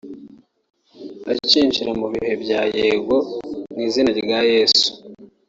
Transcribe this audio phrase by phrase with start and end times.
[1.31, 3.17] akinjira mu bihe bya yego
[3.71, 4.87] mu izina rya yesu